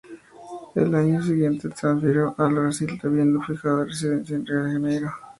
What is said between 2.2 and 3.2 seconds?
al Brasil,